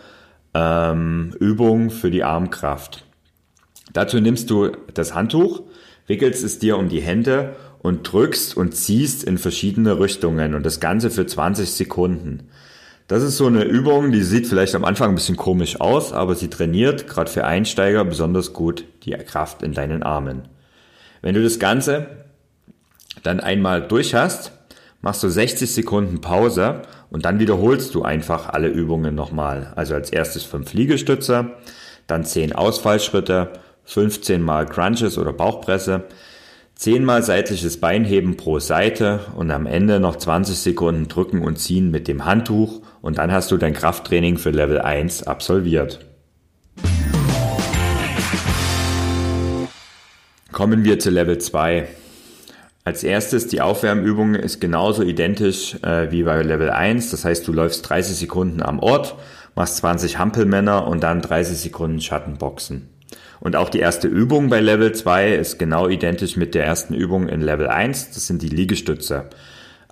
ähm, 0.52 1.34
Übung 1.38 1.90
für 1.90 2.10
die 2.10 2.24
Armkraft. 2.24 3.04
Dazu 3.92 4.20
nimmst 4.20 4.50
du 4.50 4.72
das 4.94 5.14
Handtuch, 5.14 5.62
wickelst 6.06 6.44
es 6.44 6.58
dir 6.58 6.76
um 6.76 6.88
die 6.88 7.00
Hände 7.00 7.56
und 7.82 8.02
drückst 8.02 8.56
und 8.56 8.74
ziehst 8.74 9.24
in 9.24 9.38
verschiedene 9.38 9.98
Richtungen 9.98 10.54
und 10.54 10.66
das 10.66 10.80
Ganze 10.80 11.10
für 11.10 11.26
20 11.26 11.70
Sekunden. 11.70 12.49
Das 13.10 13.24
ist 13.24 13.38
so 13.38 13.48
eine 13.48 13.64
Übung, 13.64 14.12
die 14.12 14.22
sieht 14.22 14.46
vielleicht 14.46 14.76
am 14.76 14.84
Anfang 14.84 15.08
ein 15.08 15.14
bisschen 15.16 15.36
komisch 15.36 15.80
aus, 15.80 16.12
aber 16.12 16.36
sie 16.36 16.48
trainiert 16.48 17.08
gerade 17.08 17.28
für 17.28 17.44
Einsteiger 17.44 18.04
besonders 18.04 18.52
gut 18.52 18.84
die 19.02 19.10
Kraft 19.10 19.64
in 19.64 19.72
deinen 19.72 20.04
Armen. 20.04 20.42
Wenn 21.20 21.34
du 21.34 21.42
das 21.42 21.58
Ganze 21.58 22.06
dann 23.24 23.40
einmal 23.40 23.82
durch 23.82 24.14
hast, 24.14 24.52
machst 25.00 25.24
du 25.24 25.28
60 25.28 25.68
Sekunden 25.68 26.20
Pause 26.20 26.82
und 27.10 27.24
dann 27.24 27.40
wiederholst 27.40 27.96
du 27.96 28.02
einfach 28.02 28.48
alle 28.48 28.68
Übungen 28.68 29.16
nochmal. 29.16 29.72
Also 29.74 29.94
als 29.94 30.10
erstes 30.10 30.44
5 30.44 30.72
Liegestütze, 30.72 31.56
dann 32.06 32.24
10 32.24 32.52
Ausfallschritte, 32.52 33.54
15 33.86 34.40
mal 34.40 34.66
Crunches 34.66 35.18
oder 35.18 35.32
Bauchpresse, 35.32 36.04
10 36.76 37.04
mal 37.04 37.24
seitliches 37.24 37.80
Beinheben 37.80 38.36
pro 38.36 38.60
Seite 38.60 39.18
und 39.34 39.50
am 39.50 39.66
Ende 39.66 39.98
noch 39.98 40.14
20 40.14 40.56
Sekunden 40.56 41.08
drücken 41.08 41.42
und 41.42 41.58
ziehen 41.58 41.90
mit 41.90 42.06
dem 42.06 42.24
Handtuch 42.24 42.82
und 43.02 43.18
dann 43.18 43.32
hast 43.32 43.50
du 43.50 43.56
dein 43.56 43.72
Krafttraining 43.72 44.38
für 44.38 44.50
Level 44.50 44.80
1 44.80 45.24
absolviert. 45.24 46.04
Kommen 50.52 50.84
wir 50.84 50.98
zu 50.98 51.10
Level 51.10 51.38
2. 51.38 51.88
Als 52.84 53.04
erstes, 53.04 53.46
die 53.46 53.60
Aufwärmübung 53.60 54.34
ist 54.34 54.60
genauso 54.60 55.02
identisch 55.02 55.76
äh, 55.82 56.10
wie 56.10 56.22
bei 56.22 56.42
Level 56.42 56.70
1. 56.70 57.10
Das 57.10 57.24
heißt, 57.24 57.46
du 57.46 57.52
läufst 57.52 57.88
30 57.88 58.16
Sekunden 58.16 58.62
am 58.62 58.78
Ort, 58.78 59.14
machst 59.54 59.76
20 59.76 60.18
Hampelmänner 60.18 60.86
und 60.86 61.02
dann 61.02 61.22
30 61.22 61.56
Sekunden 61.58 62.00
Schattenboxen. 62.00 62.88
Und 63.40 63.56
auch 63.56 63.68
die 63.68 63.80
erste 63.80 64.06
Übung 64.08 64.50
bei 64.50 64.60
Level 64.60 64.92
2 64.92 65.34
ist 65.34 65.58
genau 65.58 65.88
identisch 65.88 66.36
mit 66.36 66.54
der 66.54 66.64
ersten 66.64 66.94
Übung 66.94 67.28
in 67.28 67.40
Level 67.40 67.68
1. 67.68 68.10
Das 68.12 68.26
sind 68.26 68.42
die 68.42 68.48
Liegestütze. 68.48 69.30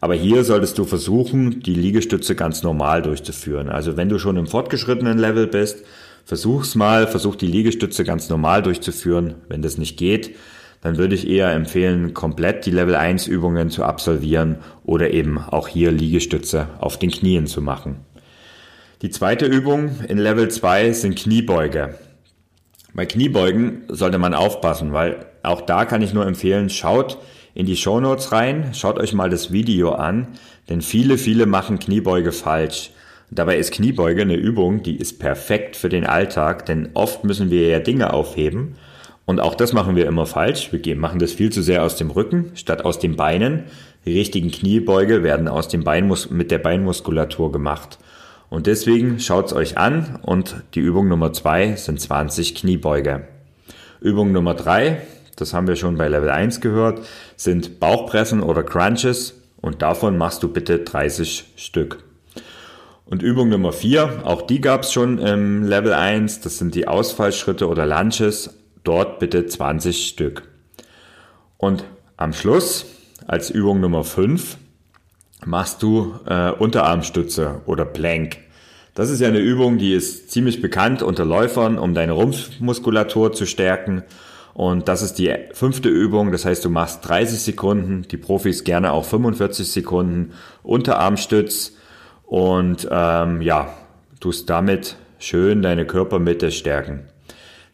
Aber 0.00 0.14
hier 0.14 0.44
solltest 0.44 0.78
du 0.78 0.84
versuchen, 0.84 1.60
die 1.60 1.74
Liegestütze 1.74 2.36
ganz 2.36 2.62
normal 2.62 3.02
durchzuführen. 3.02 3.68
Also 3.68 3.96
wenn 3.96 4.08
du 4.08 4.18
schon 4.18 4.36
im 4.36 4.46
fortgeschrittenen 4.46 5.18
Level 5.18 5.46
bist, 5.46 5.84
versuch's 6.24 6.74
mal, 6.74 7.06
versuch 7.08 7.34
die 7.34 7.46
Liegestütze 7.46 8.04
ganz 8.04 8.28
normal 8.28 8.62
durchzuführen. 8.62 9.34
Wenn 9.48 9.62
das 9.62 9.76
nicht 9.76 9.96
geht, 9.96 10.36
dann 10.82 10.98
würde 10.98 11.16
ich 11.16 11.28
eher 11.28 11.52
empfehlen, 11.52 12.14
komplett 12.14 12.64
die 12.64 12.70
Level 12.70 12.94
1 12.94 13.26
Übungen 13.26 13.70
zu 13.70 13.82
absolvieren 13.82 14.58
oder 14.84 15.10
eben 15.10 15.38
auch 15.38 15.66
hier 15.66 15.90
Liegestütze 15.90 16.68
auf 16.78 16.98
den 16.98 17.10
Knien 17.10 17.46
zu 17.46 17.60
machen. 17.60 17.96
Die 19.02 19.10
zweite 19.10 19.46
Übung 19.46 20.00
in 20.08 20.18
Level 20.18 20.48
2 20.48 20.92
sind 20.92 21.16
Kniebeuge. 21.16 21.98
Bei 22.94 23.06
Kniebeugen 23.06 23.82
sollte 23.88 24.18
man 24.18 24.34
aufpassen, 24.34 24.92
weil 24.92 25.26
auch 25.42 25.60
da 25.60 25.84
kann 25.84 26.02
ich 26.02 26.14
nur 26.14 26.26
empfehlen, 26.26 26.70
schaut 26.70 27.18
in 27.58 27.66
die 27.66 27.76
Show 27.76 27.98
Notes 27.98 28.30
rein, 28.30 28.70
schaut 28.72 29.00
euch 29.00 29.14
mal 29.14 29.30
das 29.30 29.50
Video 29.50 29.90
an, 29.90 30.28
denn 30.68 30.80
viele, 30.80 31.18
viele 31.18 31.44
machen 31.44 31.80
Kniebeuge 31.80 32.30
falsch. 32.30 32.92
Dabei 33.32 33.56
ist 33.56 33.72
Kniebeuge 33.72 34.22
eine 34.22 34.36
Übung, 34.36 34.84
die 34.84 34.94
ist 34.94 35.18
perfekt 35.18 35.74
für 35.74 35.88
den 35.88 36.06
Alltag, 36.06 36.66
denn 36.66 36.90
oft 36.94 37.24
müssen 37.24 37.50
wir 37.50 37.66
ja 37.66 37.80
Dinge 37.80 38.12
aufheben 38.12 38.76
und 39.26 39.40
auch 39.40 39.56
das 39.56 39.72
machen 39.72 39.96
wir 39.96 40.06
immer 40.06 40.24
falsch. 40.24 40.70
Wir 40.72 40.94
machen 40.94 41.18
das 41.18 41.32
viel 41.32 41.50
zu 41.50 41.60
sehr 41.60 41.82
aus 41.82 41.96
dem 41.96 42.12
Rücken 42.12 42.52
statt 42.54 42.84
aus 42.84 43.00
den 43.00 43.16
Beinen. 43.16 43.64
Die 44.06 44.16
richtigen 44.16 44.52
Kniebeuge 44.52 45.24
werden 45.24 45.48
aus 45.48 45.66
dem 45.66 45.82
Beinmus 45.82 46.30
mit 46.30 46.52
der 46.52 46.58
Beinmuskulatur 46.58 47.50
gemacht. 47.50 47.98
Und 48.50 48.68
deswegen 48.68 49.18
schaut's 49.18 49.52
euch 49.52 49.76
an 49.76 50.20
und 50.22 50.62
die 50.74 50.80
Übung 50.80 51.08
Nummer 51.08 51.32
zwei 51.32 51.74
sind 51.74 52.00
20 52.00 52.54
Kniebeuge. 52.54 53.26
Übung 54.00 54.30
Nummer 54.30 54.54
drei, 54.54 55.02
das 55.40 55.54
haben 55.54 55.66
wir 55.66 55.76
schon 55.76 55.96
bei 55.96 56.08
Level 56.08 56.30
1 56.30 56.60
gehört, 56.60 57.00
sind 57.36 57.80
Bauchpressen 57.80 58.42
oder 58.42 58.62
Crunches 58.62 59.40
und 59.60 59.82
davon 59.82 60.18
machst 60.18 60.42
du 60.42 60.48
bitte 60.48 60.78
30 60.80 61.52
Stück. 61.56 62.04
Und 63.04 63.22
Übung 63.22 63.48
Nummer 63.48 63.72
vier, 63.72 64.20
auch 64.24 64.42
die 64.42 64.60
gab's 64.60 64.92
schon 64.92 65.18
im 65.18 65.64
Level 65.64 65.94
1, 65.94 66.40
das 66.40 66.58
sind 66.58 66.74
die 66.74 66.86
Ausfallschritte 66.86 67.66
oder 67.66 67.86
Lunches, 67.86 68.50
dort 68.84 69.18
bitte 69.18 69.46
20 69.46 70.06
Stück. 70.06 70.42
Und 71.56 71.84
am 72.16 72.32
Schluss, 72.32 72.86
als 73.26 73.48
Übung 73.48 73.80
Nummer 73.80 74.04
5, 74.04 74.58
machst 75.46 75.82
du 75.82 76.14
äh, 76.26 76.50
Unterarmstütze 76.50 77.62
oder 77.66 77.84
Plank. 77.84 78.38
Das 78.94 79.10
ist 79.10 79.20
ja 79.20 79.28
eine 79.28 79.38
Übung, 79.38 79.78
die 79.78 79.94
ist 79.94 80.30
ziemlich 80.30 80.60
bekannt 80.60 81.02
unter 81.02 81.24
Läufern, 81.24 81.78
um 81.78 81.94
deine 81.94 82.12
Rumpfmuskulatur 82.12 83.32
zu 83.32 83.46
stärken. 83.46 84.02
Und 84.54 84.88
das 84.88 85.02
ist 85.02 85.14
die 85.14 85.34
fünfte 85.52 85.88
Übung. 85.88 86.32
Das 86.32 86.44
heißt, 86.44 86.64
du 86.64 86.70
machst 86.70 87.08
30 87.08 87.38
Sekunden, 87.40 88.02
die 88.10 88.16
Profis 88.16 88.64
gerne 88.64 88.92
auch 88.92 89.04
45 89.04 89.70
Sekunden 89.70 90.32
Unterarmstütz 90.62 91.72
und 92.26 92.88
ähm, 92.90 93.40
ja, 93.40 93.72
tust 94.20 94.50
damit 94.50 94.96
schön 95.18 95.62
deine 95.62 95.86
Körpermitte 95.86 96.50
stärken. 96.50 97.04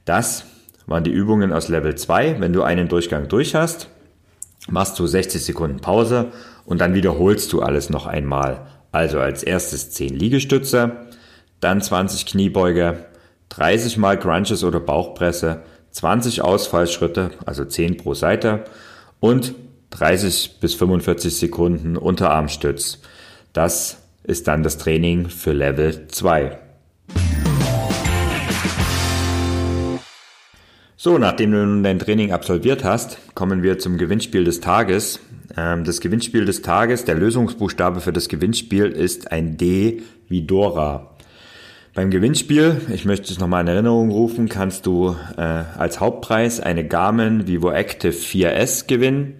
Das 0.05 0.45
waren 0.87 1.05
die 1.05 1.11
Übungen 1.11 1.53
aus 1.53 1.69
Level 1.69 1.95
2. 1.95 2.41
Wenn 2.41 2.53
du 2.53 2.63
einen 2.63 2.89
Durchgang 2.89 3.29
durch 3.29 3.55
hast, 3.55 3.89
machst 4.69 4.99
du 4.99 5.07
60 5.07 5.43
Sekunden 5.43 5.81
Pause 5.81 6.33
und 6.65 6.81
dann 6.81 6.95
wiederholst 6.95 7.53
du 7.53 7.63
alles 7.63 7.91
noch 7.91 8.07
einmal. 8.07 8.67
Also 8.93 9.19
als 9.19 9.43
erstes 9.43 9.91
10 9.91 10.15
Liegestütze, 10.15 10.93
dann 11.61 11.81
20 11.81 12.27
Kniebeuge, 12.27 13.07
30 13.49 13.97
mal 13.97 14.19
Crunches 14.19 14.65
oder 14.65 14.81
Bauchpresse, 14.81 15.63
20 15.95 16.43
Ausfallschritte, 16.43 17.31
also 17.47 17.65
10 17.65 17.97
pro 17.97 18.15
Seite 18.15 18.65
und 19.21 19.55
30 19.91 20.59
bis 20.61 20.75
45 20.75 21.37
Sekunden 21.37 21.97
Unterarmstütz. 21.97 22.99
Das 23.53 23.99
ist 24.25 24.49
dann 24.49 24.65
das 24.65 24.77
Training 24.77 25.29
für 25.29 25.53
Level 25.53 26.09
2. 26.09 26.59
So, 30.97 31.19
nachdem 31.19 31.53
du 31.53 31.65
nun 31.65 31.85
dein 31.85 32.01
Training 32.01 32.33
absolviert 32.33 32.83
hast, 32.83 33.19
kommen 33.35 33.63
wir 33.63 33.79
zum 33.79 33.97
Gewinnspiel 33.97 34.43
des 34.43 34.61
Tages. 34.61 35.21
Ähm, 35.57 35.85
das 35.85 36.01
Gewinnspiel 36.01 36.45
des 36.45 36.63
Tages, 36.63 37.05
der 37.05 37.15
Lösungsbuchstabe 37.15 38.01
für 38.01 38.13
das 38.13 38.29
Gewinnspiel 38.29 38.87
ist 38.87 39.31
ein 39.31 39.57
D 39.57 40.03
wie 40.29 40.43
Dora. 40.43 41.14
Beim 41.95 42.11
Gewinnspiel, 42.11 42.81
ich 42.93 43.05
möchte 43.05 43.33
es 43.33 43.39
nochmal 43.39 43.61
in 43.61 43.69
Erinnerung 43.69 44.11
rufen, 44.11 44.49
kannst 44.49 44.85
du 44.85 45.15
äh, 45.37 45.41
als 45.41 46.01
Hauptpreis 46.01 46.59
eine 46.59 46.85
Garmin 46.85 47.47
Vivo 47.47 47.71
Active 47.71 48.13
4S 48.13 48.89
gewinnen. 48.89 49.37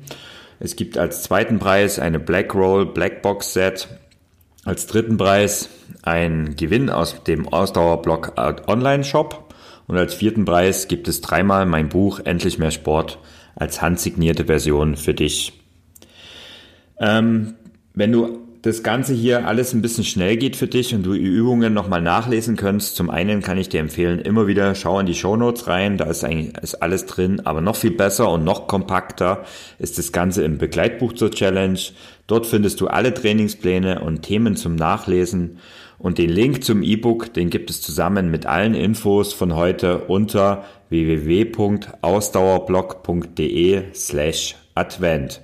Es 0.61 0.77
gibt 0.77 0.97
als 0.97 1.25
zweiten 1.25 1.59
Preis 1.59 1.99
eine 1.99 2.21
Blackroll 2.21 2.87
Blackbox 2.87 3.55
Set. 3.55 3.89
Als 4.65 4.87
dritten 4.87 5.17
Preis 5.17 5.69
ein 6.03 6.55
Gewinn 6.55 6.91
aus 6.91 7.25
dem 7.25 7.49
Ausdauerblock 7.49 8.35
Online 8.69 9.03
Shop. 9.03 9.53
Und 9.89 9.99
als 9.99 10.15
vierten 10.15 10.45
Preis 10.45 10.87
gibt 10.87 11.09
es 11.09 11.21
dreimal 11.21 11.67
mein 11.67 11.89
Buch 11.89 12.21
Endlich 12.21 12.61
mehr 12.61 12.71
Sport 12.71 13.19
als 13.57 13.83
handsignierte 13.83 14.45
Version 14.45 14.95
für 14.95 15.13
dich. 15.13 15.61
Ähm, 17.01 17.55
wenn 17.95 18.13
du 18.13 18.44
das 18.65 18.83
Ganze 18.83 19.13
hier 19.13 19.47
alles 19.47 19.75
ein 19.75 19.83
bisschen 19.83 20.05
schnell 20.05 20.39
geht 20.39 20.57
für 20.57 20.67
dich 20.67 20.95
und 20.95 21.03
du 21.03 21.13
die 21.13 21.21
Übungen 21.21 21.75
nochmal 21.75 22.01
nachlesen 22.01 22.57
kannst, 22.57 22.97
zum 22.97 23.11
einen 23.11 23.43
kann 23.43 23.59
ich 23.59 23.69
dir 23.69 23.81
empfehlen, 23.81 24.21
immer 24.21 24.47
wieder 24.47 24.75
schau 24.75 24.99
in 24.99 25.05
die 25.05 25.15
Show 25.15 25.37
Notes 25.37 25.67
rein, 25.67 25.99
da 25.99 26.07
ist 26.07 26.25
eigentlich 26.25 26.57
ist 26.63 26.77
alles 26.77 27.05
drin, 27.05 27.43
aber 27.45 27.61
noch 27.61 27.77
viel 27.77 27.91
besser 27.91 28.31
und 28.31 28.43
noch 28.43 28.67
kompakter 28.67 29.45
ist 29.79 29.99
das 29.99 30.13
Ganze 30.13 30.45
im 30.45 30.57
Begleitbuch 30.57 31.13
zur 31.13 31.31
Challenge. 31.31 31.79
Dort 32.27 32.47
findest 32.47 32.81
du 32.81 32.87
alle 32.87 33.13
Trainingspläne 33.13 34.01
und 34.01 34.23
Themen 34.23 34.57
zum 34.57 34.77
Nachlesen 34.77 35.59
und 35.99 36.17
den 36.17 36.31
Link 36.31 36.65
zum 36.65 36.83
E-Book, 36.83 37.35
den 37.35 37.51
gibt 37.51 37.69
es 37.69 37.83
zusammen 37.83 38.31
mit 38.31 38.47
allen 38.47 38.75
Infos 38.75 39.35
von 39.35 39.55
heute 39.55 40.07
unter 40.07 40.65
www.ausdauerblog.de 40.89 43.83
slash 43.93 44.57
Advent. 44.75 45.43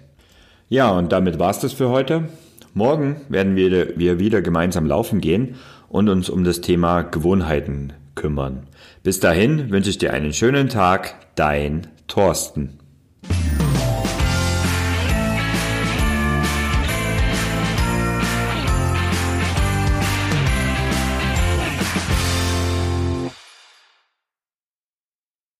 Ja, 0.71 0.91
und 0.91 1.13
damit 1.13 1.39
war's 1.39 1.61
das 1.61 1.75
für 1.75 1.91
heute. 1.91 2.31
Morgen 2.73 3.17
werden 3.29 3.57
wir, 3.57 3.99
wir 3.99 4.19
wieder 4.19 4.43
gemeinsam 4.43 4.87
laufen 4.87 5.21
gehen 5.21 5.57
und 5.89 6.09
uns 6.09 6.31
um 6.31 6.45
das 6.45 6.61
Thema 6.61 7.03
Gewohnheiten 7.03 7.93
kümmern. 8.15 8.69
Bis 9.03 9.19
dahin 9.19 9.71
wünsche 9.71 9.91
ich 9.91 9.99
dir 9.99 10.13
einen 10.13 10.33
schönen 10.33 10.69
Tag, 10.69 11.15
dein 11.35 11.89
Thorsten. 12.07 12.79